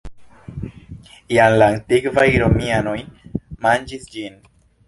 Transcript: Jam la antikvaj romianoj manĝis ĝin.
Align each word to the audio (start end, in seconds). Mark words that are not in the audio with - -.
Jam 1.35 1.57
la 1.59 1.67
antikvaj 1.75 2.25
romianoj 2.45 2.97
manĝis 3.67 4.09
ĝin. 4.17 4.43